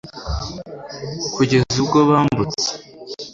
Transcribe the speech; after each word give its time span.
kugeza 1.33 1.73
ubwo 1.83 1.99
bambutse 2.09 2.69